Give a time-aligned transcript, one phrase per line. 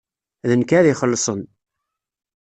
[0.49, 1.41] D nekk ad ixellṣen.